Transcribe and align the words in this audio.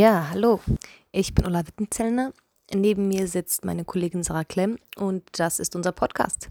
Ja, 0.00 0.28
hallo. 0.30 0.60
Ich 1.12 1.34
bin 1.34 1.44
Ulla 1.44 1.66
Wittenzellner. 1.66 2.32
Neben 2.72 3.08
mir 3.08 3.28
sitzt 3.28 3.66
meine 3.66 3.84
Kollegin 3.84 4.22
Sarah 4.22 4.44
Klemm 4.44 4.78
und 4.96 5.24
das 5.38 5.58
ist 5.58 5.76
unser 5.76 5.92
Podcast. 5.92 6.48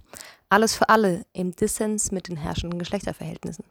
Alles 0.49 0.75
für 0.75 0.87
alle 0.87 1.25
im 1.33 1.55
Dissens 1.55 2.11
mit 2.11 2.27
den 2.27 2.37
herrschenden 2.37 2.77
Geschlechterverhältnissen. 2.77 3.65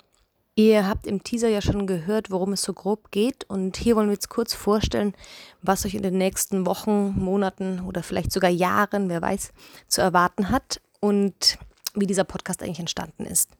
Ihr 0.56 0.88
habt 0.88 1.06
im 1.06 1.22
Teaser 1.22 1.46
ja 1.46 1.62
schon 1.62 1.86
gehört, 1.86 2.32
worum 2.32 2.54
es 2.54 2.62
so 2.62 2.72
grob 2.72 3.12
geht 3.12 3.44
und 3.44 3.76
hier 3.76 3.94
wollen 3.94 4.08
wir 4.08 4.14
jetzt 4.14 4.30
kurz 4.30 4.52
vorstellen, 4.52 5.14
was 5.62 5.86
euch 5.86 5.94
in 5.94 6.02
den 6.02 6.18
nächsten 6.18 6.66
Wochen, 6.66 7.14
Monaten 7.16 7.78
oder 7.86 8.02
vielleicht 8.02 8.32
sogar 8.32 8.50
Jahren, 8.50 9.08
wer 9.08 9.22
weiß, 9.22 9.52
zu 9.86 10.00
erwarten 10.00 10.50
hat 10.50 10.80
und 10.98 11.56
wie 11.94 12.08
dieser 12.08 12.24
Podcast 12.24 12.64
eigentlich 12.64 12.80
entstanden 12.80 13.26
ist. 13.26 13.52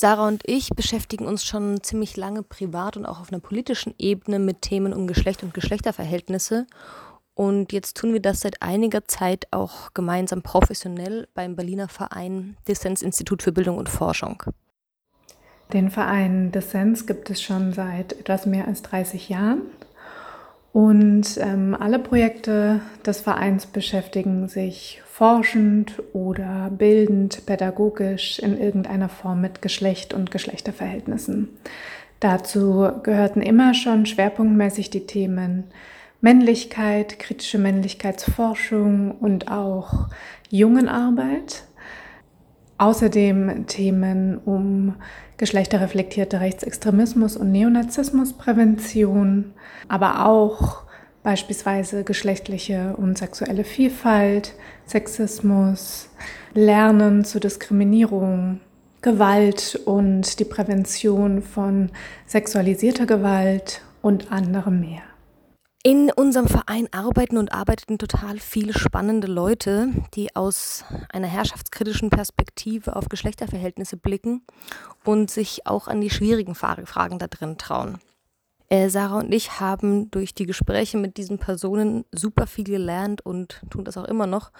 Sarah 0.00 0.28
und 0.28 0.40
ich 0.46 0.70
beschäftigen 0.70 1.26
uns 1.26 1.44
schon 1.44 1.82
ziemlich 1.82 2.16
lange 2.16 2.42
privat 2.42 2.96
und 2.96 3.04
auch 3.04 3.20
auf 3.20 3.30
einer 3.30 3.42
politischen 3.42 3.94
Ebene 3.98 4.38
mit 4.38 4.62
Themen 4.62 4.94
um 4.94 5.06
Geschlecht 5.06 5.42
und 5.42 5.52
Geschlechterverhältnisse. 5.52 6.66
Und 7.34 7.74
jetzt 7.74 7.98
tun 7.98 8.14
wir 8.14 8.20
das 8.20 8.40
seit 8.40 8.62
einiger 8.62 9.04
Zeit 9.04 9.46
auch 9.50 9.92
gemeinsam 9.92 10.40
professionell 10.40 11.28
beim 11.34 11.54
Berliner 11.54 11.88
Verein 11.88 12.56
Dissens 12.66 13.02
Institut 13.02 13.42
für 13.42 13.52
Bildung 13.52 13.76
und 13.76 13.90
Forschung. 13.90 14.42
Den 15.74 15.90
Verein 15.90 16.50
Dissens 16.50 17.06
gibt 17.06 17.28
es 17.28 17.42
schon 17.42 17.74
seit 17.74 18.14
etwas 18.14 18.46
mehr 18.46 18.66
als 18.68 18.80
30 18.80 19.28
Jahren. 19.28 19.60
Und 20.72 21.36
ähm, 21.38 21.76
alle 21.78 21.98
Projekte 21.98 22.80
des 23.04 23.20
Vereins 23.20 23.66
beschäftigen 23.66 24.46
sich 24.46 25.02
forschend 25.04 26.00
oder 26.12 26.70
bildend, 26.70 27.44
pädagogisch 27.44 28.38
in 28.38 28.58
irgendeiner 28.58 29.08
Form 29.08 29.40
mit 29.40 29.62
Geschlecht 29.62 30.14
und 30.14 30.30
Geschlechterverhältnissen. 30.30 31.48
Dazu 32.20 32.88
gehörten 33.02 33.42
immer 33.42 33.74
schon 33.74 34.06
schwerpunktmäßig 34.06 34.90
die 34.90 35.06
Themen 35.06 35.64
Männlichkeit, 36.20 37.18
kritische 37.18 37.58
Männlichkeitsforschung 37.58 39.12
und 39.12 39.50
auch 39.50 40.08
Jungenarbeit. 40.50 41.64
Außerdem 42.80 43.66
Themen 43.66 44.38
um 44.38 44.94
geschlechterreflektierte 45.36 46.40
Rechtsextremismus 46.40 47.36
und 47.36 47.52
Neonazismusprävention, 47.52 49.52
aber 49.88 50.24
auch 50.24 50.84
beispielsweise 51.22 52.04
geschlechtliche 52.04 52.96
und 52.96 53.18
sexuelle 53.18 53.64
Vielfalt, 53.64 54.54
Sexismus, 54.86 56.08
Lernen 56.54 57.26
zur 57.26 57.42
Diskriminierung, 57.42 58.60
Gewalt 59.02 59.78
und 59.84 60.40
die 60.40 60.46
Prävention 60.46 61.42
von 61.42 61.90
sexualisierter 62.24 63.04
Gewalt 63.04 63.82
und 64.00 64.32
anderem 64.32 64.80
mehr. 64.80 65.02
In 65.82 66.12
unserem 66.12 66.46
Verein 66.46 66.88
arbeiten 66.92 67.38
und 67.38 67.52
arbeiteten 67.52 67.96
total 67.96 68.38
viele 68.38 68.74
spannende 68.74 69.26
Leute, 69.26 69.88
die 70.12 70.36
aus 70.36 70.84
einer 71.10 71.26
herrschaftskritischen 71.26 72.10
Perspektive 72.10 72.96
auf 72.96 73.08
Geschlechterverhältnisse 73.08 73.96
blicken 73.96 74.42
und 75.04 75.30
sich 75.30 75.66
auch 75.66 75.88
an 75.88 76.02
die 76.02 76.10
schwierigen 76.10 76.54
Fragen 76.54 77.18
da 77.18 77.28
drin 77.28 77.56
trauen. 77.56 77.98
Äh, 78.68 78.90
Sarah 78.90 79.20
und 79.20 79.32
ich 79.32 79.58
haben 79.58 80.10
durch 80.10 80.34
die 80.34 80.44
Gespräche 80.44 80.98
mit 80.98 81.16
diesen 81.16 81.38
Personen 81.38 82.04
super 82.12 82.46
viel 82.46 82.64
gelernt 82.64 83.24
und 83.24 83.62
tun 83.70 83.86
das 83.86 83.96
auch 83.96 84.04
immer 84.04 84.26
noch. 84.26 84.52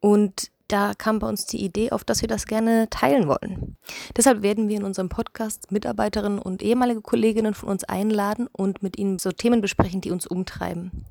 Und 0.00 0.50
da 0.68 0.94
kam 0.96 1.18
bei 1.18 1.28
uns 1.28 1.46
die 1.46 1.64
Idee 1.64 1.92
auf, 1.92 2.04
dass 2.04 2.22
wir 2.22 2.28
das 2.28 2.46
gerne 2.46 2.88
teilen 2.90 3.28
wollen. 3.28 3.76
Deshalb 4.16 4.42
werden 4.42 4.68
wir 4.68 4.76
in 4.76 4.84
unserem 4.84 5.08
Podcast 5.08 5.70
Mitarbeiterinnen 5.70 6.38
und 6.38 6.62
ehemalige 6.62 7.02
Kolleginnen 7.02 7.54
von 7.54 7.68
uns 7.68 7.84
einladen 7.84 8.48
und 8.52 8.82
mit 8.82 8.98
ihnen 8.98 9.18
so 9.18 9.30
Themen 9.30 9.60
besprechen, 9.60 10.00
die 10.00 10.10
uns 10.10 10.26
umtreiben. 10.26 11.04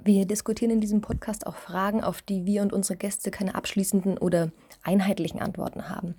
Wir 0.00 0.26
diskutieren 0.26 0.70
in 0.70 0.80
diesem 0.80 1.00
Podcast 1.00 1.46
auch 1.46 1.56
Fragen, 1.56 2.04
auf 2.04 2.22
die 2.22 2.46
wir 2.46 2.62
und 2.62 2.72
unsere 2.72 2.96
Gäste 2.96 3.30
keine 3.30 3.56
abschließenden 3.56 4.16
oder 4.16 4.52
einheitlichen 4.82 5.40
Antworten 5.40 5.88
haben. 5.88 6.14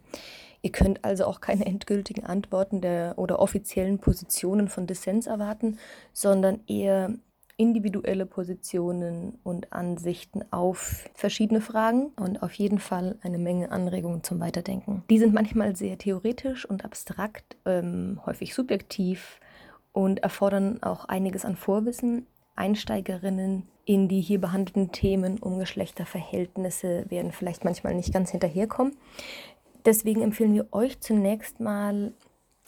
Ihr 0.62 0.72
könnt 0.72 1.06
also 1.06 1.26
auch 1.26 1.40
keine 1.40 1.66
endgültigen 1.66 2.26
Antworten 2.26 2.82
der 2.82 3.14
oder 3.18 3.40
offiziellen 3.40 4.00
Positionen 4.00 4.68
von 4.68 4.88
Dissens 4.88 5.28
erwarten, 5.28 5.78
sondern 6.12 6.60
eher 6.68 7.14
individuelle 7.60 8.26
Positionen 8.26 9.38
und 9.44 9.74
Ansichten 9.74 10.44
auf 10.52 11.10
verschiedene 11.14 11.60
Fragen 11.60 12.12
und 12.16 12.42
auf 12.42 12.54
jeden 12.54 12.80
Fall 12.80 13.18
eine 13.22 13.38
Menge 13.38 13.72
Anregungen 13.72 14.24
zum 14.24 14.40
Weiterdenken. 14.40 15.04
Die 15.10 15.20
sind 15.20 15.34
manchmal 15.34 15.76
sehr 15.76 15.98
theoretisch 15.98 16.66
und 16.66 16.86
abstrakt, 16.86 17.58
ähm, 17.66 18.22
häufig 18.26 18.56
subjektiv 18.56 19.42
und 19.92 20.24
erfordern 20.24 20.82
auch 20.82 21.06
einiges 21.06 21.44
an 21.44 21.58
Vorwissen. 21.58 22.26
Einsteigerinnen 22.56 23.68
in 23.86 24.08
die 24.08 24.22
hier 24.22 24.40
behandelten 24.40 24.92
Themen 24.92 25.40
um 25.40 25.60
Geschlechterverhältnisse 25.60 27.06
werden 27.10 27.32
vielleicht 27.32 27.66
manchmal 27.66 27.96
nicht 27.96 28.14
ganz 28.14 28.32
hinterherkommen. 28.32 28.96
Deswegen 29.86 30.22
empfehlen 30.22 30.54
wir 30.54 30.68
euch 30.72 31.00
zunächst 31.00 31.60
mal 31.60 32.14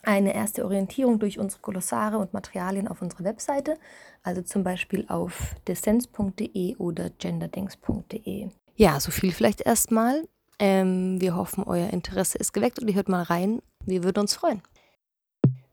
eine 0.02 0.34
erste 0.34 0.64
Orientierung 0.64 1.18
durch 1.18 1.38
unsere 1.38 1.62
Glossare 1.62 2.18
und 2.18 2.32
Materialien 2.32 2.88
auf 2.88 3.02
unserer 3.02 3.24
Webseite, 3.24 3.76
also 4.22 4.42
zum 4.42 4.64
Beispiel 4.64 5.04
auf 5.08 5.54
dissens.de 5.68 6.76
oder 6.76 7.10
genderdings.de. 7.10 8.48
Ja, 8.76 9.00
so 9.00 9.10
viel 9.10 9.32
vielleicht 9.32 9.60
erstmal. 9.60 10.26
Ähm, 10.58 11.20
wir 11.20 11.36
hoffen, 11.36 11.64
euer 11.64 11.90
Interesse 11.90 12.38
ist 12.38 12.52
geweckt 12.52 12.80
und 12.80 12.88
ihr 12.88 12.94
hört 12.94 13.08
mal 13.08 13.22
rein. 13.22 13.60
Wir 13.84 14.04
würden 14.04 14.20
uns 14.20 14.34
freuen. 14.34 14.62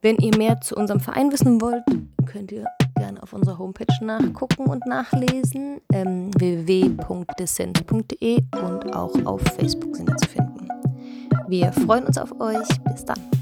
Wenn 0.01 0.17
ihr 0.17 0.35
mehr 0.37 0.61
zu 0.61 0.75
unserem 0.75 1.01
Verein 1.01 1.31
wissen 1.31 1.59
wollt, 1.59 1.83
könnt 2.25 2.51
ihr 2.51 2.65
gerne 2.95 3.21
auf 3.21 3.33
unserer 3.33 3.57
Homepage 3.57 3.85
nachgucken 4.01 4.67
und 4.67 4.85
nachlesen. 4.85 5.81
Ähm, 5.91 6.31
www.dissens.de 6.37 8.41
und 8.61 8.95
auch 8.95 9.13
auf 9.25 9.41
Facebook 9.41 9.95
sind 9.95 10.09
wir 10.09 10.17
zu 10.17 10.29
finden. 10.29 10.67
Wir 11.47 11.73
freuen 11.73 12.05
uns 12.05 12.17
auf 12.17 12.39
euch. 12.39 12.67
Bis 12.85 13.05
dann. 13.05 13.38